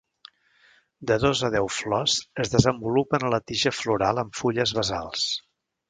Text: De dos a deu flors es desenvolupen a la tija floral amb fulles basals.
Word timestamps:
De 1.11 1.17
dos 1.23 1.41
a 1.49 1.51
deu 1.57 1.69
flors 1.75 2.17
es 2.45 2.53
desenvolupen 2.55 3.29
a 3.29 3.33
la 3.37 3.43
tija 3.53 3.77
floral 3.83 4.27
amb 4.27 4.43
fulles 4.43 4.79
basals. 4.81 5.33